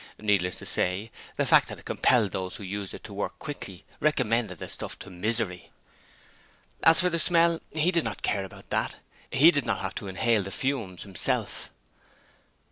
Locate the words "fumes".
10.49-11.03